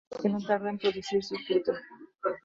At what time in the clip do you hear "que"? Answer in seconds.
0.21-0.29